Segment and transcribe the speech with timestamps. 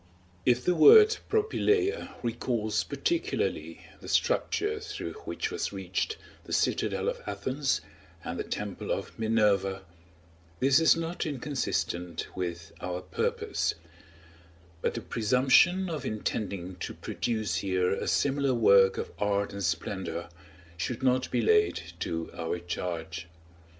[0.47, 7.21] If the word Propylaea recalls particularly the structure through which was reached the citadel of
[7.27, 7.81] Athens
[8.23, 9.83] and the temple of Minerva,
[10.59, 13.75] this is not inconsistent with our purpose;
[14.81, 20.29] but the presumption of intending to produce here a similar work of art and splendor
[20.77, 23.27] should not be laid to our charge.